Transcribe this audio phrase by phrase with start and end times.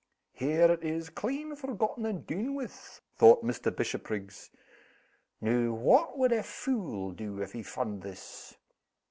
[0.33, 3.69] "Here it is, clean forgotten and dune with!" thought Mr.
[3.69, 4.49] Bishopriggs.
[5.41, 8.57] "Noo what would a fule do, if he fund this?